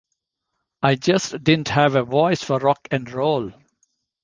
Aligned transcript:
I 0.81 0.95
just 0.95 1.43
didn't 1.43 1.67
have 1.69 1.93
a 1.93 2.01
voice 2.01 2.41
for 2.41 2.57
rock 2.57 2.87
'n' 2.89 3.03
roll. 3.03 3.51